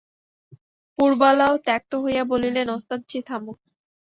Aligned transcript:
পুরবালাও 0.97 1.53
ত্যক্ত 1.59 1.91
হইয়া 2.03 2.23
বলিলেন, 2.31 2.67
ওস্তাদজি, 2.75 3.19
থামো! 3.27 3.53